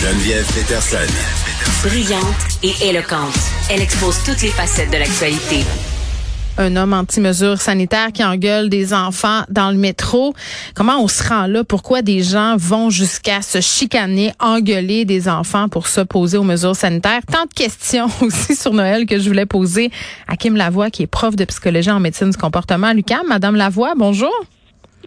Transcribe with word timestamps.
Geneviève 0.00 0.46
Peterson. 0.54 1.12
Brillante 1.86 2.24
et 2.62 2.88
éloquente, 2.88 3.36
elle 3.70 3.82
expose 3.82 4.16
toutes 4.24 4.40
les 4.40 4.48
facettes 4.48 4.90
de 4.90 4.96
l'actualité. 4.96 5.58
Un 6.56 6.74
homme 6.76 6.94
anti-mesures 6.94 7.60
sanitaires 7.60 8.10
qui 8.10 8.24
engueule 8.24 8.70
des 8.70 8.94
enfants 8.94 9.42
dans 9.50 9.70
le 9.70 9.76
métro. 9.76 10.32
Comment 10.74 11.02
on 11.02 11.06
se 11.06 11.28
rend 11.28 11.46
là? 11.46 11.64
Pourquoi 11.64 12.00
des 12.00 12.22
gens 12.22 12.56
vont 12.56 12.88
jusqu'à 12.88 13.42
se 13.42 13.60
chicaner, 13.60 14.32
engueuler 14.40 15.04
des 15.04 15.28
enfants 15.28 15.68
pour 15.68 15.86
s'opposer 15.86 16.38
aux 16.38 16.44
mesures 16.44 16.76
sanitaires? 16.76 17.20
Tant 17.30 17.44
de 17.44 17.52
questions 17.52 18.08
aussi 18.22 18.56
sur 18.56 18.72
Noël 18.72 19.04
que 19.04 19.18
je 19.18 19.28
voulais 19.28 19.44
poser 19.44 19.90
à 20.26 20.38
Kim 20.38 20.56
Lavoie, 20.56 20.88
qui 20.88 21.02
est 21.02 21.08
prof 21.08 21.36
de 21.36 21.44
psychologie 21.44 21.90
en 21.90 22.00
médecine 22.00 22.30
du 22.30 22.38
comportement 22.38 22.94
Lucas, 22.94 23.20
Madame 23.28 23.54
Lavoie, 23.54 23.92
bonjour. 23.96 24.32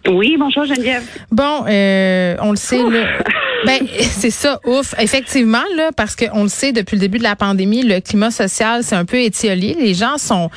Oui, 0.08 0.36
bonjour 0.38 0.66
Geneviève. 0.66 1.02
Bon, 1.32 1.64
euh, 1.66 2.36
on 2.40 2.50
le 2.50 2.56
sait, 2.56 2.78
là. 2.78 3.08
Ben, 3.64 3.86
c'est 4.00 4.30
ça, 4.30 4.60
ouf. 4.66 4.94
Effectivement, 4.98 5.62
là, 5.76 5.90
parce 5.96 6.16
qu'on 6.16 6.42
le 6.42 6.48
sait 6.48 6.72
depuis 6.72 6.96
le 6.96 7.00
début 7.00 7.18
de 7.18 7.22
la 7.22 7.36
pandémie, 7.36 7.82
le 7.82 8.00
climat 8.00 8.30
social, 8.30 8.82
c'est 8.82 8.96
un 8.96 9.04
peu 9.04 9.20
étiolé. 9.20 9.76
Les 9.78 9.94
gens 9.94 10.18
sont 10.18 10.50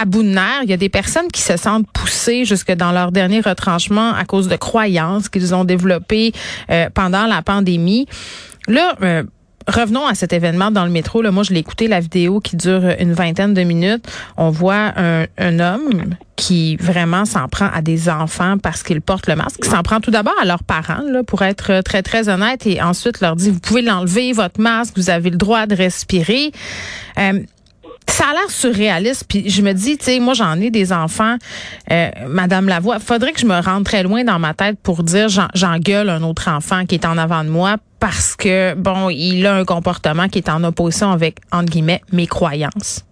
à 0.00 0.04
bout 0.04 0.22
de 0.22 0.28
nerfs. 0.28 0.62
Il 0.64 0.70
y 0.70 0.72
a 0.72 0.76
des 0.76 0.88
personnes 0.88 1.28
qui 1.28 1.42
se 1.42 1.56
sentent 1.56 1.86
poussées 1.92 2.44
jusque 2.44 2.72
dans 2.72 2.92
leur 2.92 3.12
dernier 3.12 3.40
retranchement 3.40 4.14
à 4.14 4.24
cause 4.24 4.48
de 4.48 4.56
croyances 4.56 5.28
qu'ils 5.28 5.54
ont 5.54 5.64
développées 5.64 6.32
euh, 6.70 6.88
pendant 6.92 7.26
la 7.26 7.42
pandémie. 7.42 8.06
Là, 8.66 8.94
euh, 9.02 9.22
revenons 9.68 10.06
à 10.06 10.14
cet 10.14 10.32
événement 10.32 10.70
dans 10.70 10.84
le 10.84 10.90
métro. 10.90 11.22
Là, 11.22 11.30
moi, 11.30 11.42
je 11.42 11.52
l'ai 11.52 11.60
écouté, 11.60 11.88
la 11.88 12.00
vidéo 12.00 12.40
qui 12.40 12.56
dure 12.56 12.82
une 12.98 13.12
vingtaine 13.12 13.54
de 13.54 13.62
minutes. 13.62 14.04
On 14.36 14.50
voit 14.50 14.92
un, 14.96 15.26
homme 15.60 16.14
qui 16.36 16.76
vraiment 16.76 17.24
s'en 17.24 17.48
prend 17.48 17.68
à 17.72 17.82
des 17.82 18.08
enfants 18.08 18.58
parce 18.58 18.82
qu'ils 18.82 19.00
portent 19.00 19.26
le 19.26 19.34
masque, 19.34 19.64
s'en 19.64 19.82
prend 19.82 20.00
tout 20.00 20.10
d'abord 20.10 20.34
à 20.40 20.44
leurs 20.44 20.62
parents, 20.62 21.02
là, 21.04 21.22
pour 21.24 21.42
être 21.42 21.80
très, 21.82 22.02
très 22.02 22.28
honnête, 22.28 22.64
et 22.66 22.80
ensuite 22.80 23.20
leur 23.20 23.34
dit, 23.34 23.50
vous 23.50 23.58
pouvez 23.58 23.82
l'enlever, 23.82 24.32
votre 24.32 24.60
masque, 24.60 24.94
vous 24.96 25.10
avez 25.10 25.30
le 25.30 25.36
droit 25.36 25.66
de 25.66 25.74
respirer. 25.74 26.52
Euh, 27.18 27.40
ça 28.10 28.24
a 28.30 28.32
l'air 28.32 28.50
surréaliste. 28.50 29.26
Puis 29.28 29.48
je 29.48 29.62
me 29.62 29.72
dis, 29.72 29.98
tu 29.98 30.04
sais, 30.04 30.20
moi 30.20 30.34
j'en 30.34 30.60
ai 30.60 30.70
des 30.70 30.92
enfants, 30.92 31.36
euh, 31.90 32.08
Madame 32.26 32.68
Lavoie. 32.68 32.98
Faudrait 32.98 33.32
que 33.32 33.40
je 33.40 33.46
me 33.46 33.60
rende 33.60 33.84
très 33.84 34.02
loin 34.02 34.24
dans 34.24 34.38
ma 34.38 34.54
tête 34.54 34.78
pour 34.82 35.02
dire 35.02 35.28
j'engueule 35.54 36.08
un 36.08 36.22
autre 36.22 36.48
enfant 36.48 36.84
qui 36.86 36.94
est 36.94 37.06
en 37.06 37.18
avant 37.18 37.44
de 37.44 37.48
moi 37.48 37.76
parce 38.00 38.36
que 38.36 38.74
bon, 38.74 39.10
il 39.10 39.46
a 39.46 39.56
un 39.56 39.64
comportement 39.64 40.28
qui 40.28 40.38
est 40.38 40.48
en 40.48 40.62
opposition 40.64 41.10
avec 41.10 41.36
entre 41.52 41.70
guillemets 41.70 42.00
mes 42.12 42.26
croyances. 42.26 43.04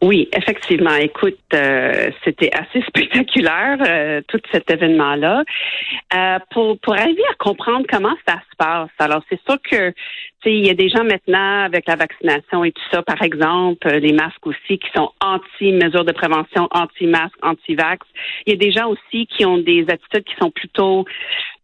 Oui, 0.00 0.28
effectivement. 0.36 0.94
Écoute, 0.94 1.38
euh, 1.54 2.10
c'était 2.24 2.50
assez 2.52 2.80
spectaculaire 2.86 3.78
euh, 3.84 4.20
tout 4.28 4.40
cet 4.52 4.70
événement-là. 4.70 5.42
Euh, 6.14 6.38
pour 6.50 6.78
pour 6.80 6.94
arriver 6.94 7.22
à 7.30 7.34
comprendre 7.34 7.86
comment 7.90 8.14
ça 8.26 8.34
se 8.34 8.56
passe. 8.56 8.90
Alors, 8.98 9.22
c'est 9.28 9.40
sûr 9.48 9.58
que 9.68 9.92
il 10.46 10.66
y 10.66 10.70
a 10.70 10.74
des 10.74 10.88
gens 10.88 11.04
maintenant 11.04 11.64
avec 11.64 11.86
la 11.86 11.96
vaccination 11.96 12.64
et 12.64 12.72
tout 12.72 12.82
ça, 12.92 13.02
par 13.02 13.20
exemple, 13.22 13.88
les 13.88 14.12
masques 14.12 14.46
aussi 14.46 14.78
qui 14.78 14.88
sont 14.94 15.10
anti-mesures 15.20 16.04
de 16.04 16.12
prévention, 16.12 16.68
anti-masques, 16.70 17.38
anti-vax. 17.42 18.06
Il 18.46 18.52
y 18.52 18.56
a 18.56 18.58
des 18.58 18.72
gens 18.72 18.88
aussi 18.88 19.26
qui 19.26 19.44
ont 19.44 19.58
des 19.58 19.84
attitudes 19.88 20.24
qui 20.24 20.34
sont 20.40 20.50
plutôt 20.50 21.04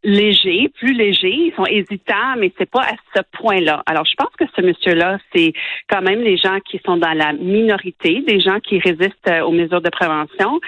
légers, 0.05 0.71
plus 0.79 0.93
légers. 0.93 1.35
Ils 1.35 1.55
sont 1.57 1.67
hésitants, 1.67 2.37
mais 2.39 2.53
c'est 2.59 2.71
pas 2.71 2.83
à 2.83 2.95
ce 3.17 3.23
point-là. 3.39 3.83
Alors, 3.87 4.05
je 4.05 4.15
pense 4.17 4.31
que 4.39 4.45
ce 4.55 4.63
monsieur-là, 4.63 5.19
c'est 5.35 5.53
quand 5.89 6.03
même 6.03 6.21
les 6.21 6.37
gens 6.37 6.59
qui 6.61 6.81
sont 6.85 6.97
dans 6.99 7.13
la 7.13 7.33
minorité, 7.33 8.23
des 8.27 8.39
gens 8.39 8.61
qui 8.61 8.79
résistent 8.79 9.29
euh, 9.29 9.41
aux 9.41 9.53
mesures 9.53 9.81
de 9.81 9.91
prévention. 9.91 10.61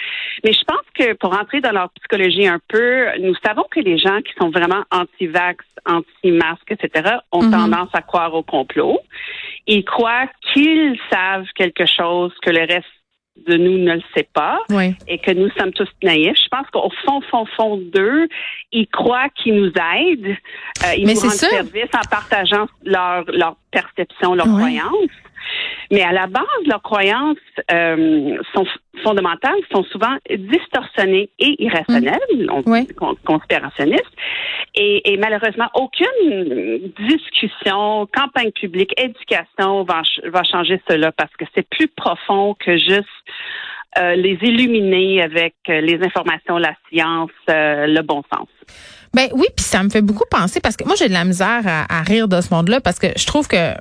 Mais 0.42 0.52
je 0.52 0.64
pense 0.66 0.84
que 0.94 1.12
pour 1.14 1.38
entrer 1.38 1.60
dans 1.60 1.72
leur 1.72 1.90
psychologie 1.90 2.48
un 2.48 2.60
peu, 2.68 3.06
nous 3.20 3.34
savons 3.44 3.64
que 3.70 3.80
les 3.80 3.98
gens 3.98 4.20
qui 4.22 4.32
sont 4.40 4.50
vraiment 4.50 4.82
anti-vax, 4.90 5.64
anti-masque, 5.84 6.70
etc., 6.70 7.16
ont 7.30 7.42
mhm. 7.42 7.50
tendance 7.50 7.90
à 7.92 8.02
croire 8.02 8.34
au 8.34 8.42
complot. 8.42 8.98
Ils 9.66 9.84
croient 9.84 10.28
qu'ils 10.52 10.98
savent 11.10 11.46
quelque 11.54 11.86
chose 11.86 12.32
que 12.42 12.50
le 12.50 12.60
reste 12.60 12.95
de 13.46 13.56
nous 13.56 13.78
ne 13.78 13.94
le 13.94 14.02
sait 14.14 14.28
pas 14.32 14.58
et 15.06 15.18
que 15.18 15.30
nous 15.30 15.50
sommes 15.58 15.72
tous 15.72 15.88
naïfs. 16.02 16.36
Je 16.42 16.48
pense 16.48 16.66
qu'au 16.72 16.90
fond, 17.04 17.20
fond, 17.30 17.46
fond 17.56 17.76
d'eux, 17.76 18.28
ils 18.72 18.88
croient 18.88 19.28
qu'ils 19.30 19.54
nous 19.54 19.68
aident, 19.68 20.36
euh, 20.84 20.94
ils 20.96 21.06
nous 21.06 21.20
rendent 21.20 21.30
service 21.30 21.90
en 21.94 22.08
partageant 22.10 22.66
leur, 22.84 23.24
leur 23.30 23.56
perception, 23.70 24.34
leurs 24.34 24.46
croyances. 24.46 25.10
Mais 25.90 26.02
à 26.02 26.12
la 26.12 26.26
base, 26.26 26.44
leurs 26.66 26.82
croyances 26.82 27.38
euh, 27.72 28.36
sont 28.54 28.66
fondamentales, 29.02 29.58
sont 29.72 29.84
souvent 29.84 30.16
distorsionnées 30.30 31.30
et 31.38 31.62
irrationnelles, 31.62 32.18
mmh. 32.30 33.14
conspirationnistes. 33.24 34.04
Et, 34.74 35.12
et, 35.12 35.16
malheureusement, 35.16 35.68
aucune 35.74 36.92
discussion, 37.08 38.06
campagne 38.14 38.50
publique, 38.50 38.92
éducation 39.00 39.84
va, 39.84 40.02
va 40.24 40.42
changer 40.42 40.80
cela 40.88 41.12
parce 41.12 41.34
que 41.36 41.44
c'est 41.54 41.66
plus 41.68 41.88
profond 41.88 42.54
que 42.58 42.76
juste 42.76 43.06
euh, 43.98 44.14
les 44.14 44.38
illuminer 44.42 45.22
avec 45.22 45.54
euh, 45.70 45.80
les 45.80 45.98
informations, 46.04 46.58
la 46.58 46.74
science, 46.88 47.30
euh, 47.48 47.86
le 47.86 48.02
bon 48.02 48.22
sens. 48.30 48.46
Ben 49.14 49.28
oui, 49.32 49.46
puis 49.56 49.64
ça 49.64 49.82
me 49.82 49.88
fait 49.88 50.02
beaucoup 50.02 50.26
penser 50.30 50.60
parce 50.60 50.76
que 50.76 50.84
moi 50.84 50.96
j'ai 50.98 51.08
de 51.08 51.14
la 51.14 51.24
misère 51.24 51.62
à, 51.64 51.86
à 51.88 52.02
rire 52.02 52.28
de 52.28 52.38
ce 52.42 52.52
monde-là 52.52 52.82
parce 52.82 52.98
que 52.98 53.06
je 53.16 53.24
trouve 53.24 53.48
que 53.48 53.72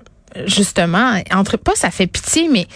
justement, 0.46 1.20
entre 1.34 1.58
pas 1.58 1.76
ça 1.76 1.92
fait 1.92 2.08
pitié, 2.08 2.48
mais 2.52 2.68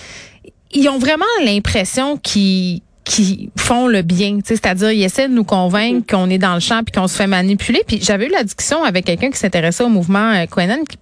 ils 0.71 0.87
ont 0.89 0.99
vraiment 0.99 1.25
l'impression 1.43 2.17
qu'ils 2.17 2.81
qui 3.09 3.49
font 3.57 3.87
le 3.87 4.03
bien, 4.03 4.37
c'est-à-dire 4.43 4.91
ils 4.91 5.03
essaient 5.03 5.27
de 5.27 5.33
nous 5.33 5.43
convaincre 5.43 6.05
qu'on 6.07 6.29
est 6.29 6.37
dans 6.37 6.53
le 6.53 6.59
champ 6.59 6.83
puis 6.83 6.91
qu'on 6.91 7.07
se 7.07 7.15
fait 7.15 7.25
manipuler. 7.25 7.81
Puis 7.87 7.99
j'avais 8.03 8.27
eu 8.27 8.29
la 8.29 8.43
discussion 8.43 8.83
avec 8.83 9.05
quelqu'un 9.05 9.31
qui 9.31 9.37
s'intéressait 9.39 9.83
au 9.83 9.89
mouvement 9.89 10.31
euh, 10.31 10.45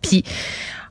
puis 0.01 0.23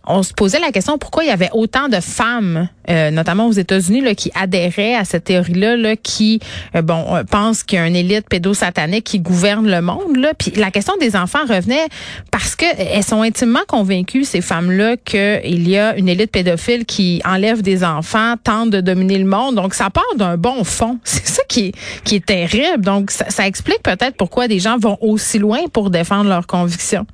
on 0.06 0.22
se 0.22 0.32
posait 0.32 0.58
la 0.58 0.70
question 0.70 0.98
pourquoi 0.98 1.24
il 1.24 1.28
y 1.28 1.32
avait 1.32 1.50
autant 1.52 1.88
de 1.88 2.00
femmes, 2.00 2.68
euh, 2.88 3.10
notamment 3.10 3.46
aux 3.46 3.52
États-Unis, 3.52 4.14
qui 4.14 4.30
adhéraient 4.34 4.94
à 4.94 5.04
cette 5.04 5.24
théorie-là, 5.24 5.76
là, 5.76 5.96
qui 5.96 6.40
euh, 6.74 6.82
bon 6.82 7.04
euh, 7.14 7.24
pensent 7.24 7.62
qu'il 7.62 7.78
y 7.78 7.82
a 7.82 7.86
une 7.86 7.96
élite 7.96 8.28
pédosatanique 8.28 9.04
qui 9.04 9.20
gouverne 9.20 9.68
le 9.68 9.80
monde. 9.80 10.26
Puis 10.38 10.52
la 10.52 10.70
question 10.70 10.94
des 10.98 11.16
enfants 11.16 11.44
revenait 11.48 11.86
parce 12.30 12.54
que 12.54 12.66
elles 12.78 13.02
sont 13.02 13.22
intimement 13.22 13.60
convaincues 13.66 14.24
ces 14.24 14.40
femmes-là 14.40 14.96
qu'il 14.96 15.68
y 15.68 15.76
a 15.76 15.96
une 15.96 16.08
élite 16.08 16.30
pédophile 16.30 16.84
qui 16.84 17.20
enlève 17.24 17.62
des 17.62 17.84
enfants, 17.84 18.34
tente 18.42 18.70
de 18.70 18.80
dominer 18.80 19.18
le 19.18 19.26
monde. 19.26 19.56
Donc 19.56 19.74
ça 19.74 19.90
part 19.90 20.04
d'un 20.16 20.36
bon 20.36 20.62
fond. 20.64 20.98
C'est 21.04 21.26
ça 21.26 21.42
qui 21.48 21.72
est 22.12 22.24
terrible. 22.24 22.84
Donc 22.84 23.10
ça 23.10 23.46
explique 23.46 23.82
peut-être 23.82 24.16
pourquoi 24.16 24.46
des 24.48 24.60
gens 24.60 24.78
vont 24.78 24.98
aussi 25.00 25.38
loin 25.38 25.60
pour 25.72 25.90
défendre 25.90 26.28
leurs 26.28 26.46
convictions. 26.46 27.06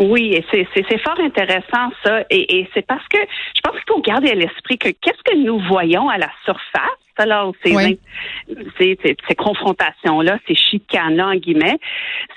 Oui, 0.00 0.42
c'est, 0.50 0.66
c'est, 0.74 0.98
fort 0.98 1.20
intéressant 1.20 1.90
ça. 2.02 2.24
Et, 2.30 2.66
c'est 2.72 2.86
parce 2.86 3.06
que 3.08 3.18
je 3.54 3.60
pense 3.60 3.74
qu'il 3.74 3.84
faut 3.86 4.00
garder 4.00 4.30
à 4.30 4.34
l'esprit 4.34 4.78
que 4.78 4.88
qu'est-ce 4.88 5.22
que 5.22 5.36
nous 5.36 5.60
voyons 5.68 6.08
à 6.08 6.16
la 6.16 6.30
surface, 6.46 6.88
alors 7.18 7.52
ces, 7.62 7.98
ces, 8.78 9.34
confrontations-là, 9.36 10.38
ces 10.48 10.54
chicanes 10.54 11.20
en 11.20 11.34
guillemets, 11.34 11.78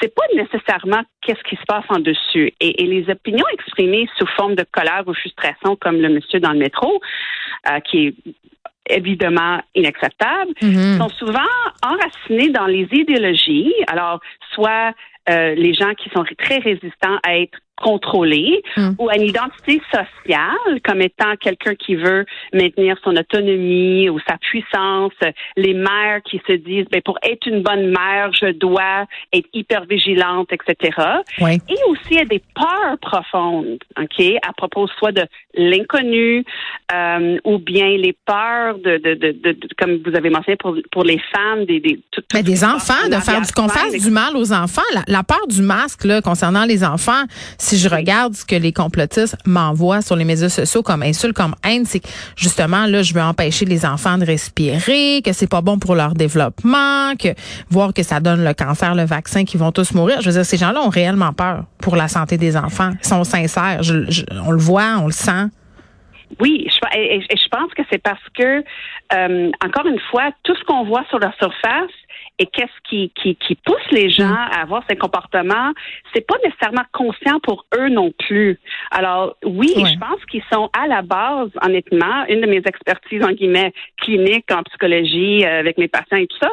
c'est 0.02 0.14
pas 0.14 0.24
nécessairement 0.36 1.04
qu'est-ce 1.22 1.42
qui 1.44 1.56
se 1.56 1.64
passe 1.66 1.86
en 1.88 2.00
dessus. 2.00 2.52
Et, 2.60 2.86
les 2.86 3.10
opinions 3.10 3.46
exprimées 3.54 4.10
sous 4.18 4.28
forme 4.36 4.56
de 4.56 4.66
colère 4.70 5.04
ou 5.08 5.14
frustration, 5.14 5.78
comme 5.78 6.02
le 6.02 6.10
monsieur 6.10 6.42
dans 6.42 6.52
le 6.52 6.60
métro, 6.60 7.00
euh, 7.70 7.80
qui 7.80 8.08
est 8.08 8.16
évidemment 8.90 9.62
inacceptable, 9.74 10.52
mm-hmm. 10.62 10.98
sont 10.98 11.10
souvent 11.10 11.40
enracinées 11.82 12.50
dans 12.50 12.66
les 12.66 12.90
idéologies. 12.92 13.74
Alors, 13.88 14.20
soit 14.54 14.94
euh, 15.30 15.56
les 15.56 15.74
gens 15.74 15.94
qui 15.94 16.10
sont 16.10 16.26
très 16.38 16.58
résistants 16.58 17.18
à 17.24 17.38
être 17.38 17.58
contrôlés 17.84 18.62
hmm. 18.78 18.92
ou 19.00 19.10
à 19.10 19.18
une 19.18 19.24
identité 19.24 19.82
sociale 19.92 20.82
comme 20.84 21.02
étant 21.02 21.36
quelqu'un 21.40 21.76
qui 21.76 21.96
veut 21.96 22.26
maintenir 22.54 22.96
son 23.04 23.16
autonomie 23.16 24.10
ou 24.10 24.20
sa 24.28 24.38
puissance, 24.38 25.14
les 25.58 25.74
mères 25.74 26.22
qui 26.24 26.42
se 26.48 26.54
disent 26.54 26.86
ben 26.92 27.02
pour 27.02 27.18
être 27.24 27.46
une 27.48 27.62
bonne 27.62 27.88
mère, 27.88 28.32
je 28.34 28.52
dois 28.52 29.06
être 29.34 29.48
hyper 29.54 29.86
vigilante, 29.86 30.50
etc. 30.52 30.98
Et 31.40 31.78
aussi 31.88 32.20
à 32.20 32.26
des 32.26 32.42
peurs 32.56 32.98
profondes, 33.02 33.80
ok, 34.00 34.26
à 34.48 34.54
propos 34.54 34.88
soit 34.88 35.12
de 35.12 35.26
l'inconnu 35.56 36.44
euh, 36.94 37.38
ou 37.44 37.58
bien 37.60 37.90
les 37.98 38.16
peurs 38.26 38.78
de, 38.78 38.98
de, 38.98 39.14
de, 39.16 39.32
de, 39.32 39.58
comme 39.78 39.98
vous 40.06 40.16
avez 40.16 40.30
mentionné 40.30 40.58
pour, 40.58 40.76
pour 40.92 41.04
les 41.04 41.20
femmes 41.34 41.66
des 41.66 41.80
des, 41.80 42.00
Mais 42.34 42.44
des 42.44 42.64
enfants 42.64 43.08
de 43.08 43.16
faire 43.16 43.42
du 43.42 43.52
qu'on 43.52 43.68
fasse 43.68 43.94
du 43.94 44.12
mal 44.12 44.36
aux 44.36 44.54
enfants, 44.54 44.82
la, 45.08 45.13
la 45.14 45.24
peur 45.24 45.48
du 45.48 45.62
masque 45.62 46.06
là 46.06 46.22
concernant 46.22 46.66
les 46.66 46.84
enfants 46.84 47.24
si 47.58 47.78
je 47.78 47.88
regarde 47.88 48.36
ce 48.36 48.44
que 48.44 48.56
les 48.56 48.74
complotistes 48.74 49.38
m'envoient 49.46 50.02
sur 50.02 50.16
les 50.16 50.26
médias 50.26 50.50
sociaux 50.50 50.82
comme 50.82 51.04
insulte, 51.04 51.34
comme 51.36 51.56
haine, 51.64 51.86
c'est 51.86 52.02
justement, 52.36 52.88
là, 52.88 53.04
je 53.04 53.14
veux 53.14 53.22
empêcher 53.22 53.66
les 53.66 53.86
enfants 53.86 54.18
de 54.18 54.26
respirer, 54.26 55.22
que 55.24 55.32
c'est 55.32 55.48
pas 55.48 55.62
bon 55.62 55.78
pour 55.78 55.96
leur 55.96 56.16
développement, 56.16 57.16
que 57.18 57.30
voir 57.70 57.94
que 57.94 58.02
ça 58.02 58.20
donne 58.20 58.44
le 58.44 58.54
cancer, 58.54 58.96
le 58.96 59.06
vaccin, 59.06 59.46
qu'ils 59.46 59.60
vont 59.60 59.72
tous 59.72 59.94
mourir. 59.94 60.22
Je 60.22 60.30
veux 60.30 60.36
dire, 60.36 60.46
ces 60.46 60.58
gens-là 60.58 60.82
ont 60.82 60.90
réellement 60.90 61.32
peur 61.32 61.66
pour 61.78 61.96
la 61.96 62.08
santé 62.08 62.38
des 62.38 62.58
enfants. 62.58 62.92
Ils 63.04 63.08
sont 63.08 63.24
sincères. 63.24 63.82
on 64.46 64.52
le 64.52 64.60
voit, 64.60 64.98
on 65.00 65.06
le 65.06 65.14
sent. 65.14 65.48
Oui, 66.40 66.68
je, 66.70 66.98
et, 66.98 67.22
je 67.22 67.48
pense 67.50 67.74
que 67.74 67.84
c'est 67.92 68.02
parce 68.02 68.30
que, 68.34 68.64
euh, 69.14 69.52
encore 69.64 69.86
une 69.88 70.00
fois, 70.00 70.32
tout 70.44 70.56
ce 70.56 70.64
qu'on 70.64 70.84
voit 70.84 71.06
sur 71.10 71.20
la 71.20 71.34
surface 71.40 71.92
et 72.40 72.48
qu'est-ce 72.48 72.90
qui, 72.90 73.12
qui, 73.16 73.36
qui 73.36 73.56
pousse 73.56 73.92
les 73.92 74.10
gens 74.10 74.28
mm. 74.28 74.50
à 74.52 74.62
avoir 74.62 74.84
ces 74.90 74.96
comportements, 74.96 75.72
c'est 76.14 76.26
pas 76.26 76.36
nécessairement 76.44 76.84
conscient 76.92 77.40
pour 77.40 77.66
eux 77.78 77.90
non 77.90 78.12
plus. 78.12 78.60
Alors 78.92 79.36
oui, 79.46 79.74
je 79.76 79.98
pense 80.00 80.24
qu'ils 80.30 80.44
sont 80.52 80.70
à 80.78 80.88
la 80.88 81.02
base, 81.02 81.50
honnêtement, 81.62 82.26
une 82.28 82.42
de 82.42 82.48
mes 82.48 82.62
expertises 82.66 83.24
en 83.24 83.32
guillemets 83.32 83.74
cliniques 83.98 84.52
en 84.52 84.64
psychologie 84.64 85.46
euh, 85.46 85.60
avec 85.60 85.78
mes 85.78 85.88
patients 85.88 86.18
et 86.18 86.28
tout 86.28 86.38
ça, 86.42 86.52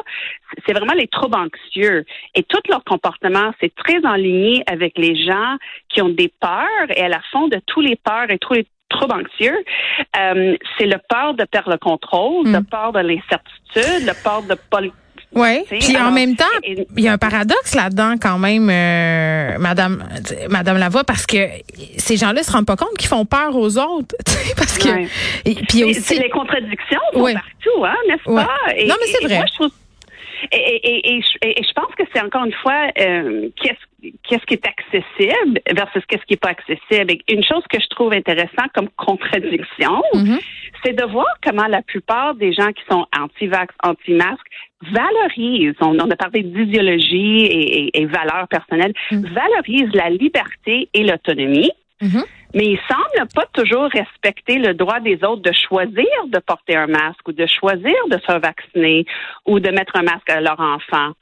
c'est 0.65 0.73
vraiment 0.73 0.93
les 0.93 1.07
troubles 1.07 1.37
anxieux 1.37 2.05
et 2.35 2.43
tout 2.43 2.59
leur 2.69 2.83
comportement, 2.83 3.51
c'est 3.59 3.73
très 3.75 4.05
en 4.05 4.15
ligne 4.15 4.63
avec 4.67 4.97
les 4.97 5.15
gens 5.15 5.57
qui 5.89 6.01
ont 6.01 6.09
des 6.09 6.31
peurs 6.39 6.89
et 6.95 7.01
à 7.01 7.09
la 7.09 7.21
fond 7.31 7.47
de 7.47 7.59
tous 7.65 7.81
les 7.81 7.95
peurs 7.95 8.29
et 8.29 8.37
tous 8.37 8.53
les 8.53 8.67
troubles 8.91 9.13
anxieux, 9.13 9.57
euh, 10.17 10.55
c'est 10.77 10.85
le 10.85 10.97
peur 11.09 11.33
de 11.33 11.43
perdre 11.45 11.71
le 11.71 11.77
contrôle, 11.77 12.47
le 12.47 12.59
mm. 12.59 12.65
peur 12.65 12.91
de 12.91 12.99
l'incertitude, 12.99 14.05
le 14.05 14.23
peur 14.23 14.43
de 14.43 14.55
pas 14.55 14.81
oui. 15.33 15.63
Puis 15.69 15.97
en 15.97 16.11
même 16.11 16.35
temps, 16.35 16.43
il 16.63 16.85
y 16.97 17.07
a 17.07 17.13
un 17.13 17.17
paradoxe 17.17 17.73
là-dedans 17.73 18.15
quand 18.21 18.37
même, 18.37 18.69
euh, 18.69 19.57
Madame 19.59 20.03
Madame 20.49 20.77
Lavoie, 20.77 21.05
parce 21.05 21.25
que 21.25 21.47
ces 21.97 22.17
gens-là 22.17 22.43
se 22.43 22.51
rendent 22.51 22.65
pas 22.65 22.75
compte 22.75 22.97
qu'ils 22.97 23.07
font 23.07 23.25
peur 23.25 23.55
aux 23.55 23.77
autres, 23.77 24.13
parce 24.57 24.77
que. 24.77 24.89
puis 25.69 25.85
aussi. 25.85 26.01
C'est 26.01 26.15
les 26.15 26.29
contradictions 26.29 26.99
partout, 27.13 27.85
hein, 27.85 27.95
n'est-ce 28.09 28.23
pas? 28.25 28.47
Non, 28.87 28.95
mais 28.99 29.07
c'est 29.07 29.25
vrai. 29.25 29.35
Et, 29.37 29.80
et, 30.51 31.21
je 31.21 31.73
pense 31.73 31.93
que 31.95 32.03
c'est 32.13 32.21
encore 32.21 32.45
une 32.45 32.53
fois 32.53 32.87
euh, 32.99 33.49
qu'est-ce 33.55 34.09
qu'est-ce 34.23 34.45
qui 34.45 34.55
est 34.55 34.65
accessible 34.65 35.59
versus 35.75 36.03
qu'est-ce 36.07 36.25
qui 36.25 36.33
est 36.33 36.41
pas 36.41 36.49
accessible. 36.49 37.13
une 37.29 37.43
chose 37.43 37.63
que 37.69 37.79
je 37.79 37.87
trouve 37.87 38.13
intéressante 38.13 38.71
comme 38.73 38.89
contradiction, 38.97 40.01
mm-hmm. 40.13 40.41
c'est 40.83 40.93
de 40.93 41.05
voir 41.05 41.27
comment 41.43 41.67
la 41.67 41.81
plupart 41.81 42.35
des 42.35 42.51
gens 42.51 42.71
qui 42.71 42.83
sont 42.89 43.05
anti-vax, 43.17 43.73
anti-masques 43.83 44.47
valorisent, 44.91 45.75
on, 45.81 45.99
a 45.99 46.15
parlé 46.15 46.41
d'idéologie 46.41 47.45
et, 47.45 48.01
et, 48.01 48.05
valeurs 48.07 48.47
personnelles, 48.47 48.93
mm. 49.11 49.25
valorisent 49.27 49.93
la 49.93 50.09
liberté 50.09 50.89
et 50.93 51.03
l'autonomie. 51.03 51.71
Mm-hmm 52.01 52.25
mais 52.53 52.65
ils 52.65 52.79
semblent 52.87 53.29
pas 53.33 53.45
toujours 53.53 53.89
respecter 53.91 54.57
le 54.57 54.73
droit 54.73 54.99
des 54.99 55.23
autres 55.23 55.41
de 55.41 55.51
choisir 55.53 56.05
de 56.27 56.39
porter 56.39 56.75
un 56.75 56.87
masque 56.87 57.27
ou 57.27 57.31
de 57.31 57.45
choisir 57.45 57.95
de 58.09 58.17
se 58.27 58.39
vacciner 58.39 59.05
ou 59.45 59.59
de 59.59 59.69
mettre 59.69 59.95
un 59.95 60.03
masque 60.03 60.29
à 60.29 60.41
leur 60.41 60.59
enfant. 60.59 61.13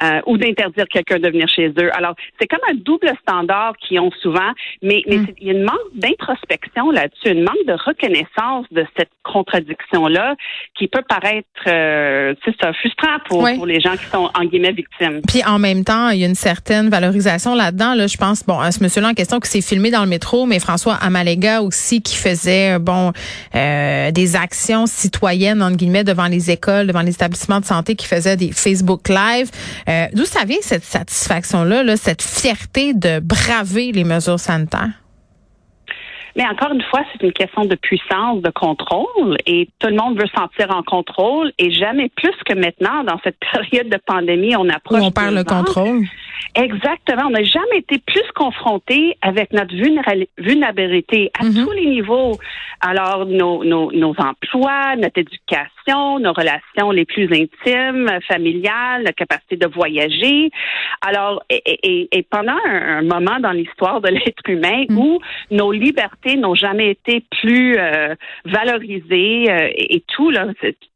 Euh, 0.00 0.20
ou 0.26 0.38
d'interdire 0.38 0.86
quelqu'un 0.88 1.18
de 1.18 1.28
venir 1.28 1.48
chez 1.48 1.72
eux. 1.76 1.90
Alors, 1.96 2.14
c'est 2.40 2.46
comme 2.46 2.60
un 2.70 2.74
double 2.74 3.12
standard 3.20 3.72
qu'ils 3.78 3.98
ont 3.98 4.12
souvent, 4.22 4.52
mais, 4.80 5.02
mais 5.08 5.16
mm. 5.16 5.26
il 5.40 5.46
y 5.48 5.50
a 5.50 5.54
une 5.54 5.64
manque 5.64 5.76
d'introspection 5.92 6.92
là-dessus, 6.92 7.32
une 7.32 7.42
manque 7.42 7.66
de 7.66 7.72
reconnaissance 7.72 8.66
de 8.70 8.86
cette 8.96 9.10
contradiction-là 9.24 10.36
qui 10.76 10.86
peut 10.86 11.02
paraître, 11.08 11.48
euh, 11.66 12.32
c'est 12.44 12.54
ça, 12.60 12.72
frustrant 12.74 13.18
pour, 13.26 13.48
pour 13.56 13.66
les 13.66 13.80
gens 13.80 13.96
qui 13.96 14.04
sont, 14.04 14.30
en 14.38 14.44
guillemets, 14.44 14.70
victimes. 14.70 15.20
Puis 15.26 15.42
en 15.44 15.58
même 15.58 15.82
temps, 15.82 16.10
il 16.10 16.20
y 16.20 16.24
a 16.24 16.28
une 16.28 16.36
certaine 16.36 16.90
valorisation 16.90 17.56
là-dedans. 17.56 17.94
Là, 17.94 18.06
je 18.06 18.16
pense, 18.16 18.44
bon, 18.46 18.60
à 18.60 18.70
ce 18.70 18.80
monsieur-là 18.84 19.08
en 19.08 19.14
question 19.14 19.40
qui 19.40 19.50
s'est 19.50 19.62
filmé 19.62 19.90
dans 19.90 20.04
le 20.04 20.08
métro, 20.08 20.46
mais 20.46 20.60
François 20.60 20.94
Amalega 20.94 21.60
aussi 21.60 22.02
qui 22.02 22.16
faisait, 22.16 22.78
bon, 22.78 23.12
euh, 23.56 24.12
des 24.12 24.36
actions 24.36 24.86
citoyennes, 24.86 25.60
entre 25.60 25.76
guillemets, 25.76 26.04
devant 26.04 26.28
les 26.28 26.52
écoles, 26.52 26.86
devant 26.86 27.02
les 27.02 27.14
établissements 27.14 27.58
de 27.58 27.64
santé, 27.64 27.96
qui 27.96 28.06
faisait 28.06 28.36
des 28.36 28.52
Facebook 28.52 29.08
Live. 29.08 29.50
Euh, 29.88 30.06
d'où 30.12 30.24
ça 30.24 30.44
vient 30.44 30.60
cette 30.60 30.84
satisfaction-là, 30.84 31.96
cette 31.96 32.22
fierté 32.22 32.92
de 32.92 33.20
braver 33.20 33.92
les 33.92 34.04
mesures 34.04 34.38
sanitaires? 34.38 34.90
Mais 36.36 36.44
encore 36.46 36.72
une 36.72 36.82
fois, 36.82 37.00
c'est 37.10 37.26
une 37.26 37.32
question 37.32 37.64
de 37.64 37.74
puissance, 37.74 38.42
de 38.42 38.50
contrôle, 38.50 39.36
et 39.44 39.68
tout 39.80 39.88
le 39.88 39.96
monde 39.96 40.20
veut 40.20 40.28
sentir 40.36 40.70
en 40.70 40.84
contrôle, 40.84 41.52
et 41.58 41.72
jamais 41.72 42.10
plus 42.10 42.34
que 42.46 42.54
maintenant, 42.54 43.02
dans 43.02 43.18
cette 43.24 43.38
période 43.52 43.88
de 43.88 43.98
pandémie, 44.06 44.54
on 44.54 44.68
approche. 44.68 45.00
Où 45.00 45.04
on 45.04 45.10
perd 45.10 45.34
le 45.34 45.42
contrôle. 45.42 46.04
Exactement. 46.54 47.24
On 47.26 47.30
n'a 47.30 47.42
jamais 47.42 47.78
été 47.78 47.98
plus 47.98 48.30
confronté 48.34 49.16
avec 49.22 49.52
notre 49.52 49.74
vulnérabilité 49.74 51.30
à 51.38 51.44
mhm. 51.44 51.64
tous 51.64 51.72
les 51.72 51.86
niveaux. 51.86 52.38
Alors, 52.80 53.26
nos, 53.26 53.64
nos, 53.64 53.90
nos 53.92 54.14
emplois, 54.18 54.94
notre 54.96 55.18
éducation, 55.18 56.18
nos 56.20 56.32
relations 56.32 56.90
les 56.92 57.04
plus 57.04 57.28
intimes, 57.32 58.08
familiales, 58.26 59.02
la 59.02 59.12
capacité 59.12 59.56
de 59.56 59.66
voyager. 59.66 60.50
Alors, 61.00 61.42
et, 61.50 62.08
et, 62.12 62.22
pendant 62.22 62.58
un, 62.64 63.02
moment 63.02 63.40
dans 63.40 63.52
l'histoire 63.52 64.00
de 64.00 64.08
l'être 64.08 64.48
humain 64.48 64.84
mhm. 64.88 64.98
où 64.98 65.18
nos 65.50 65.72
libertés 65.72 66.36
n'ont 66.36 66.54
jamais 66.54 66.90
été 66.90 67.24
plus 67.40 67.76
euh, 67.78 68.14
valorisées 68.44 69.50
euh, 69.50 69.68
et, 69.74 70.02
tout, 70.06 70.30
là, 70.30 70.46